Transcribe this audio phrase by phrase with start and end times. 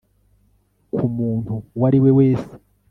[0.95, 2.53] ku muntu uwo ari we wese